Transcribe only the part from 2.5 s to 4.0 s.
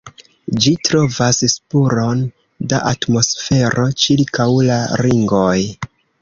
da atmosfero